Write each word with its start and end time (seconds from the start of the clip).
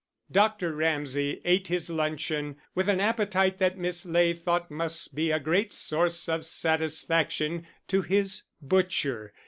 Dr. 0.31 0.73
Ramsay 0.73 1.41
ate 1.45 1.67
his 1.67 1.87
luncheon 1.87 2.55
with 2.73 2.89
an 2.89 2.99
appetite 2.99 3.59
that 3.59 3.77
Miss 3.77 4.03
Ley 4.03 4.33
thought 4.33 4.71
must 4.71 5.13
be 5.13 5.29
a 5.29 5.39
great 5.39 5.71
source 5.73 6.27
of 6.27 6.43
satisfaction 6.43 7.67
to 7.87 8.01
his 8.01 8.41
butcher. 8.63 9.31